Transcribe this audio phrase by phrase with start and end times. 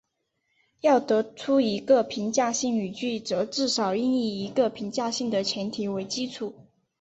[0.79, 6.55] 要得出一个评价性语句则至少应以一个评价性的前提为基础。